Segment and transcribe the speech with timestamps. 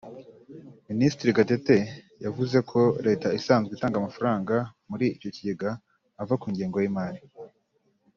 [0.89, 1.77] Minisitiri Gatete
[2.25, 4.55] yavuze ko Leta isanzwe itanga amafaranga
[4.89, 5.69] muri icyo kigega
[6.21, 7.19] ava ku ngengo y’imari